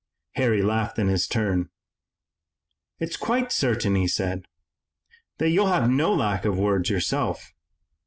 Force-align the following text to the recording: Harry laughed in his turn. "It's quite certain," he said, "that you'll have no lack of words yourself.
Harry 0.31 0.63
laughed 0.63 0.97
in 0.97 1.07
his 1.09 1.27
turn. 1.27 1.69
"It's 2.97 3.15
quite 3.15 3.51
certain," 3.51 3.93
he 3.93 4.07
said, 4.07 4.47
"that 5.37 5.49
you'll 5.51 5.67
have 5.67 5.91
no 5.91 6.11
lack 6.11 6.43
of 6.43 6.57
words 6.57 6.89
yourself. 6.89 7.53